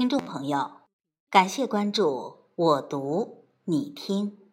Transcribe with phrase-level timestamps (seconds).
[0.00, 0.80] 听众朋友，
[1.28, 4.50] 感谢关注我读你听，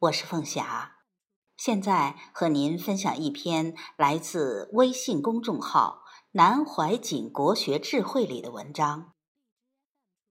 [0.00, 0.96] 我是凤霞，
[1.56, 6.02] 现在和您分享一篇来自微信公众号
[6.32, 9.14] “南怀瑾国学智慧”里的文章。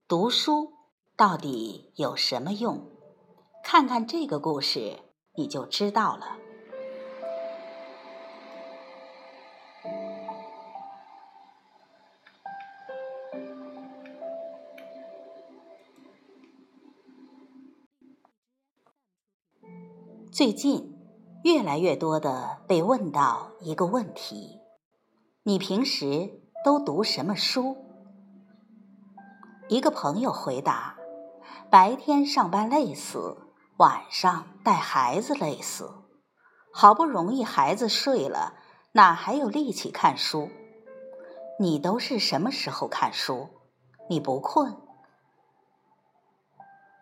[0.07, 0.73] 读书
[1.17, 2.91] 到底有什么用？
[3.63, 4.99] 看看这个故事，
[5.33, 6.37] 你就知道了。
[20.45, 20.95] 最近，
[21.43, 24.59] 越来越多的被问到一个问题：
[25.41, 27.75] 你平时都读什么书？
[29.67, 30.97] 一个朋友回答：
[31.71, 33.35] 白天上班累死，
[33.77, 35.91] 晚上带孩子累死，
[36.71, 38.53] 好不容易孩子睡了，
[38.91, 40.51] 哪还有力气看书？
[41.59, 43.49] 你都是什么时候看书？
[44.11, 44.77] 你不困？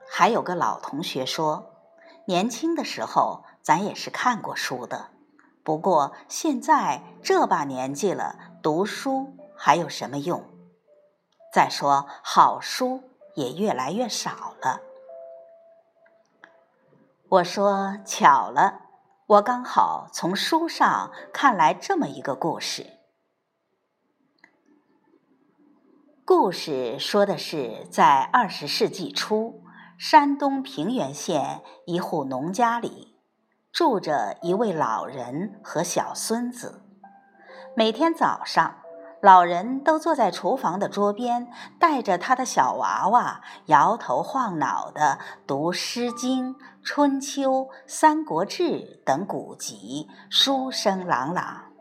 [0.10, 1.73] 还有个老同学说。
[2.26, 5.10] 年轻的时候，咱也是看过书的，
[5.64, 10.44] 不过现在这把年纪了，读书还有什么用？
[11.52, 13.04] 再说好书
[13.36, 14.82] 也越来越少了。
[17.30, 18.82] 我说巧了，
[19.26, 23.00] 我刚好从书上看来这么一个故事。
[26.24, 29.63] 故事说的是在二十世纪初。
[30.06, 33.16] 山东平原县一户农家里，
[33.72, 36.84] 住着一位老人和小孙子。
[37.74, 38.80] 每天早上，
[39.22, 41.48] 老人都坐在厨房的桌边，
[41.80, 47.52] 带着他的小娃娃，摇头晃脑地读《诗经》《春秋》
[47.88, 48.64] 《三国志》
[49.06, 51.72] 等古籍，书声朗朗。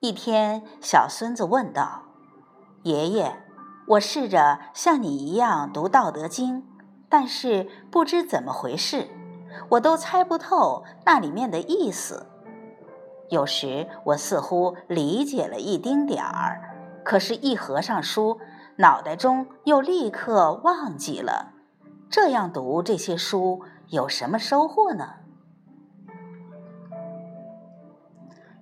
[0.00, 2.02] 一天，小孙子问道
[2.84, 3.44] ：“爷爷。”
[3.88, 6.62] 我试着像你一样读《道德经》，
[7.08, 9.08] 但是不知怎么回事，
[9.70, 12.26] 我都猜不透那里面的意思。
[13.30, 18.38] 有时我似乎理解了一丁点儿，可是，一合上书，
[18.76, 21.52] 脑袋中又立刻忘记了。
[22.10, 25.14] 这样读这些书有什么收获呢？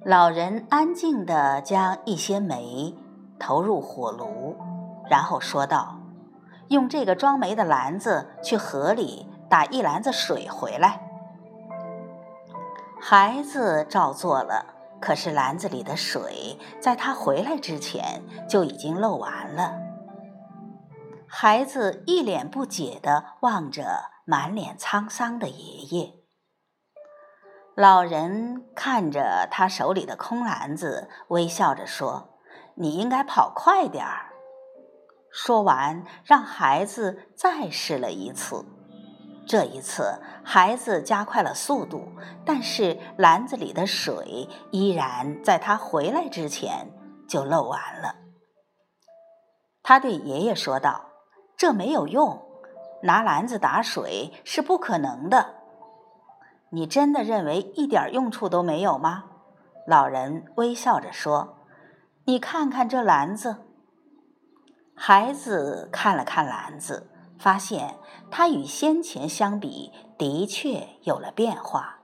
[0.05, 2.95] 老人安静地将一些煤
[3.41, 4.57] 投入火炉。
[5.09, 5.99] 然后说道
[6.69, 11.01] ：“用这个装煤的篮子去河里打一篮子水回来。”
[13.01, 19.75] 孩子照做了，可是篮子里的水在他回来之前就已经漏完了。
[21.29, 26.15] 孩子一脸不解地望着满脸沧桑的爷爷。
[27.75, 32.39] 老人看着他手里的空篮子，微笑着说
[32.77, 34.33] ：“你应该跑快点儿。”
[35.39, 38.65] 说完，让孩子再试了一次。
[39.47, 42.09] 这一次，孩子加快了速度，
[42.43, 46.91] 但是篮子里的水依然在他回来之前
[47.29, 48.15] 就漏完了。
[49.83, 51.05] 他对爷爷说道
[51.55, 52.43] ：“这没有用，
[53.03, 55.57] 拿篮子打水是不可能的。
[56.71, 59.25] 你真的认为一点用处都没有吗？”
[59.87, 61.59] 老人微笑着说
[62.25, 63.65] ：“你看看这篮子。”
[64.99, 67.97] 孩子看了看篮子，发现
[68.31, 71.99] 它与先前相比的确有了变化。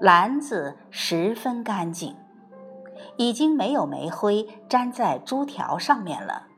[0.00, 2.16] 篮子十分干净，
[3.16, 6.48] 已经没有煤灰粘在珠条上面了，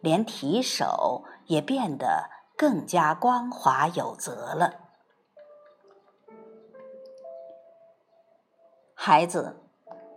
[0.00, 4.74] 连提手也变得更加光滑有则了。
[8.94, 9.62] 孩子，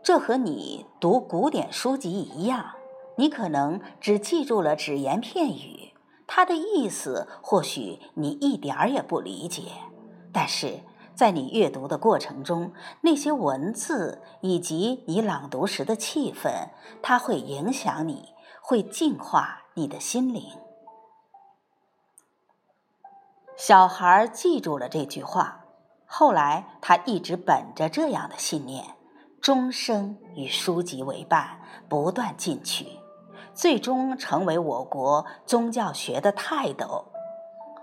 [0.01, 2.73] 这和你读古典书籍一样。
[3.15, 5.93] 你可能只记住了只言片语，
[6.25, 9.63] 它的意思或许你一点儿也不理解，
[10.31, 10.79] 但是
[11.13, 16.69] 在你阅读的过程中，那些文字以及你朗读时的气氛，
[17.03, 18.29] 它会影响你，
[18.61, 20.43] 会净化你的心灵。
[23.55, 25.65] 小孩记住了这句话，
[26.07, 28.83] 后来他一直本着这样的信念，
[29.39, 32.87] 终生与书籍为伴，不断进取。
[33.53, 37.05] 最终成为我国宗教学的泰斗，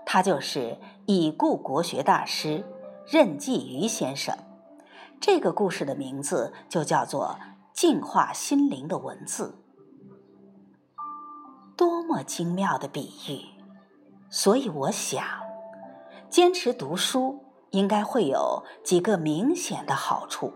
[0.05, 2.65] 他就是已故国学大师
[3.07, 4.37] 任继余先生。
[5.19, 7.37] 这个故事的名字就叫做
[7.73, 9.55] 《净化心灵的文字》，
[11.77, 13.61] 多么精妙的比喻！
[14.29, 15.23] 所以我想，
[16.29, 20.51] 坚持读书应该会有几个明显的好处：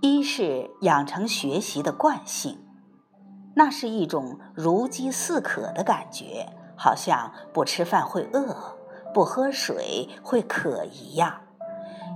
[0.00, 2.69] 一是养成学习的惯性。
[3.62, 6.48] 那是一种如饥似渴的感觉，
[6.78, 8.56] 好像不吃饭会饿，
[9.12, 11.42] 不喝水会渴一样。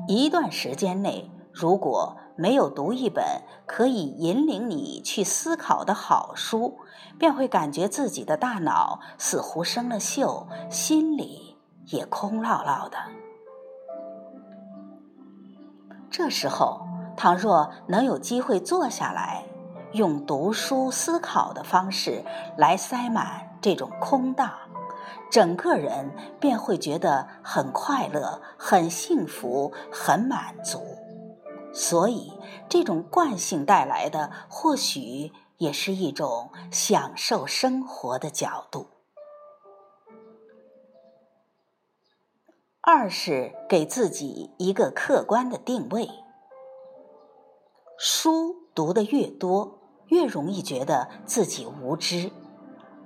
[0.08, 6.78] 一段时间内，如果没有读一本可以引领你去思考的好书，
[7.18, 11.58] 便会感觉自己的大脑似乎生了锈，心里
[11.88, 12.96] 也空落落的。
[16.10, 19.44] 这时候，倘若能有机会坐下来，
[19.94, 22.24] 用读书思考的方式
[22.58, 24.52] 来塞满这种空荡，
[25.30, 26.10] 整个人
[26.40, 30.80] 便会觉得很快乐、很幸福、很满足。
[31.72, 32.32] 所以，
[32.68, 38.88] 这种惯性带来的，或许也是一种享受生活的角度。
[42.80, 46.10] 二是给自己一个客观的定位，
[47.96, 49.82] 书读得越多。
[50.08, 52.30] 越容易觉得自己无知，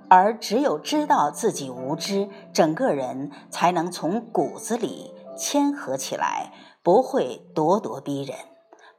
[0.09, 6.51] 而只有知道自己无知，整个人才能从骨子里谦和起来，
[6.83, 8.37] 不会咄咄逼人，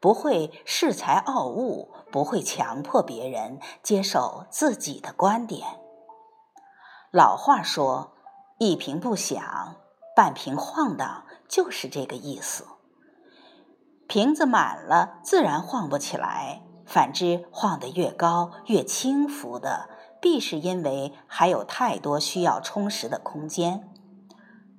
[0.01, 5.67] 不会恃才傲物，不会强迫别人接受自己的观点。
[7.13, 8.13] 老话说
[8.59, 9.77] ：“一瓶不响，
[10.15, 12.65] 半瓶晃荡”，就是这个意思。
[14.07, 16.63] 瓶子满了，自然晃不起来。
[16.91, 19.89] 反之，晃得越高越轻浮的，
[20.21, 23.89] 必是因为还有太多需要充实的空间。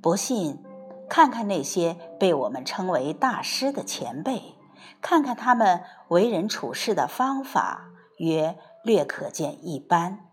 [0.01, 0.61] 不信，
[1.09, 4.55] 看看那些被我们称为大师的前辈，
[4.99, 10.27] 看看他们为人处事的方法，约略可见一斑。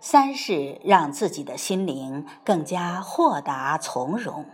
[0.00, 4.44] 三是让自己的心灵更加豁达从容。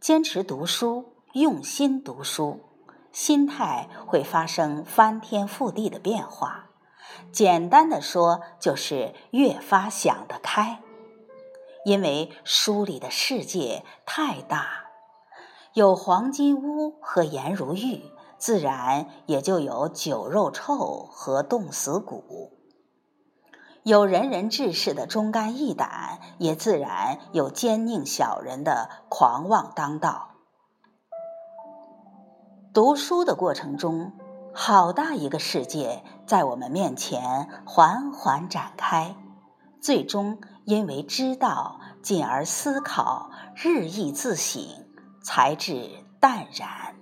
[0.00, 2.60] 坚持读书，用心读书，
[3.10, 6.70] 心态会发生翻天覆地的变化。
[7.32, 10.80] 简单的说，就是越发想得开。
[11.84, 14.84] 因为书里的世界太大，
[15.72, 18.04] 有黄金屋和颜如玉，
[18.38, 22.57] 自然也就有酒肉臭和冻死骨。
[23.88, 30.32] 有仁人志士的忠肝义胆，也自然有奸佞小人的狂妄当道。
[32.74, 34.12] 读书的过程中，
[34.52, 39.16] 好大一个世界在我们面前缓缓展开，
[39.80, 44.60] 最终因为知道，进而思考，日益自省，
[45.22, 46.94] 才至淡然。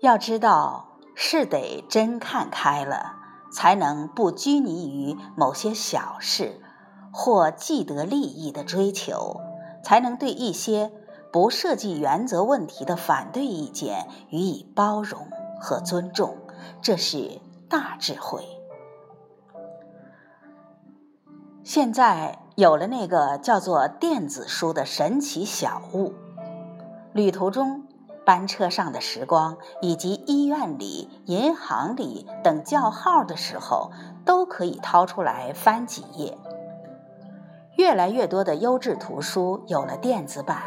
[0.00, 0.86] 要知道。
[1.20, 3.16] 是得真看开了，
[3.50, 6.60] 才能不拘泥于某些小事
[7.12, 9.40] 或既得利益的追求，
[9.82, 10.92] 才能对一些
[11.32, 15.28] 不涉及原则问题的反对意见予以包容
[15.60, 16.36] 和尊重。
[16.82, 18.44] 这是大智慧。
[21.64, 26.14] 现在有了那个叫做电子书的神奇小物，
[27.12, 27.87] 旅途中。
[28.28, 33.90] 班车上的时光，以及医院里、银行里等叫号的时候，
[34.26, 36.36] 都可以掏出来翻几页。
[37.78, 40.62] 越来越多的优质图书有了电子版，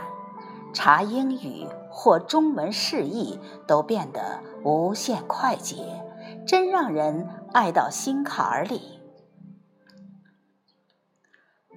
[0.74, 6.04] 查英语或中文释义都变得无限快捷，
[6.47, 9.00] 真让人爱到心坎儿里。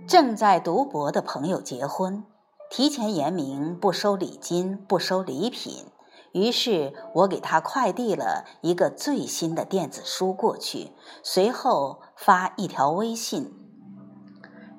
[0.08, 2.24] 正在读博的朋友结婚。
[2.70, 5.86] 提前言明不收礼金，不收礼品。
[6.32, 10.90] 于是我给他快递了一个最新的电子书过去，
[11.22, 13.52] 随后发一条微信，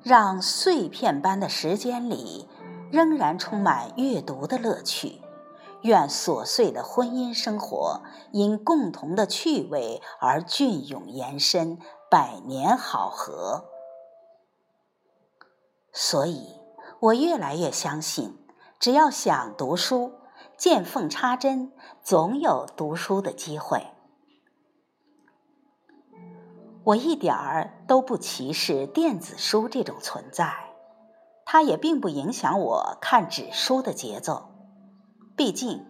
[0.02, 2.46] 让碎片般的时间里
[2.92, 5.22] 仍然充满阅读的乐趣。
[5.80, 8.02] 愿琐碎的婚姻生活
[8.32, 11.78] 因共同的趣味而隽永延伸，
[12.10, 13.64] 百年好合。
[15.92, 16.65] 所以。
[16.98, 18.38] 我越来越相信，
[18.78, 20.14] 只要想读书，
[20.56, 21.72] 见缝插针，
[22.02, 23.86] 总有读书的机会。
[26.84, 30.72] 我一点儿都不歧视电子书这种存在，
[31.44, 34.52] 它也并不影响我看纸书的节奏。
[35.36, 35.84] 毕竟，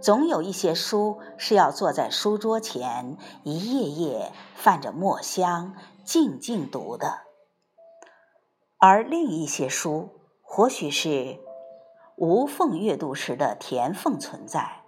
[0.00, 7.22] 总有一些书是要坐在书桌前，一页页泛着墨香，静静读的，
[8.78, 10.15] 而另一些书。
[10.56, 11.38] 或许是
[12.16, 14.80] 无缝阅读时的填缝存在，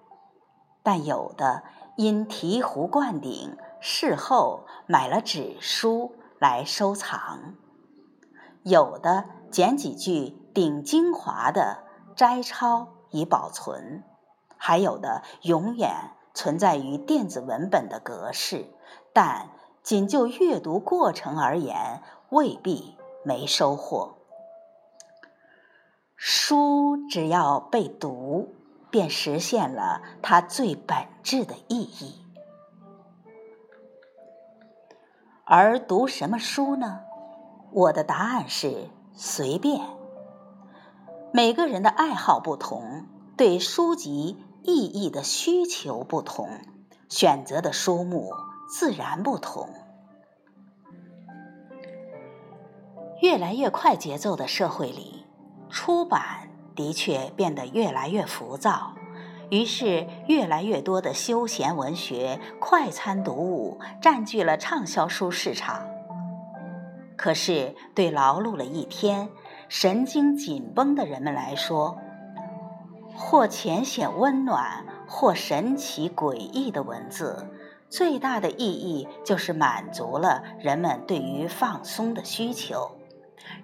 [0.82, 1.62] 但有的
[1.98, 7.52] 因醍醐灌顶，事后买了纸书来收藏；
[8.62, 11.84] 有的捡几句顶精华的
[12.16, 14.02] 摘抄以保存，
[14.56, 18.72] 还有的永远存在于电子文本的格式，
[19.12, 19.50] 但
[19.82, 24.14] 仅就阅读过程而言，未必没收获。
[26.20, 28.52] 书只要被读，
[28.90, 32.20] 便实现了它最本质的意义。
[35.44, 37.02] 而读什么书呢？
[37.70, 39.80] 我的答案是随便。
[41.32, 43.06] 每个人的爱好不同，
[43.36, 46.48] 对书籍意义的需求不同，
[47.08, 48.32] 选择的书目
[48.68, 49.68] 自然不同。
[53.22, 55.17] 越来越快节奏的社会里。
[55.70, 58.94] 出版的确变得越来越浮躁，
[59.50, 65.86] 于是越来越多的休闲文学、快餐读物占据了畅销书市场。
[67.16, 69.28] 可是，对劳碌了一天、
[69.68, 71.98] 神经紧绷的人们来说，
[73.16, 77.50] 或浅显温暖，或神奇诡异的文字，
[77.88, 82.97] 最大的意义就是满足了人们对于放松的需求。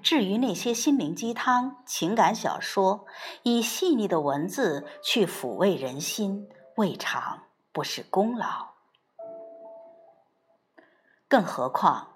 [0.05, 3.07] 至于那些心灵鸡汤、情感小说，
[3.43, 6.47] 以细腻的文字去抚慰人心，
[6.77, 8.75] 未尝不是功劳。
[11.27, 12.09] 更何况，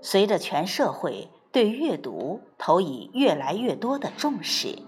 [0.00, 4.78] 随着全社会对阅读投以越来越多的重视，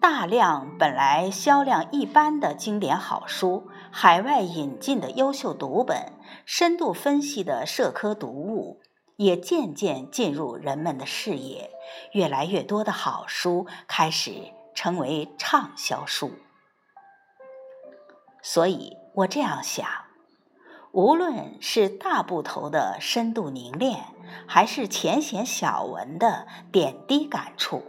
[0.00, 6.12] 大量本来销量一般的经典好书，海外引进的优秀读本，
[6.44, 8.82] 深度分析的社科读物。
[9.16, 11.70] 也渐渐进入人们的视野，
[12.12, 16.32] 越来越多的好书开始成为畅销书。
[18.42, 19.86] 所以我这样想：
[20.92, 24.04] 无论是大部头的深度凝练，
[24.46, 27.82] 还是浅显小文的点滴感触，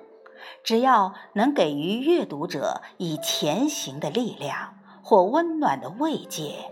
[0.63, 6.71] 只要能给予阅读者以前行的力量或温暖的慰藉。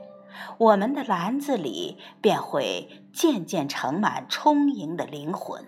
[0.58, 5.65] 我们的篮子里便会渐渐盛满充盈的灵魂，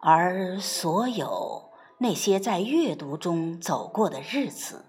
[0.00, 4.86] 而所有那些在阅读中走过的日子，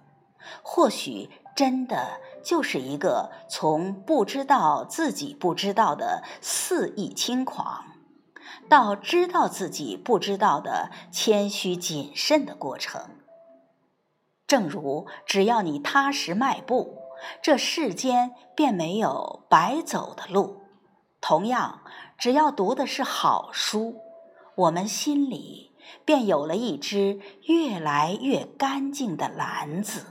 [0.64, 7.86] 或许真的就是一个从不知道自己不知道的肆意轻狂，
[8.70, 13.21] 到知道自己不知道的谦虚谨慎的过程。
[14.52, 16.98] 正如只要你踏实迈步，
[17.42, 20.64] 这世间便没有白走的路。
[21.22, 21.84] 同样，
[22.18, 24.02] 只要读的是好书，
[24.56, 25.72] 我们心里
[26.04, 30.06] 便有了一只越来越干净的篮子。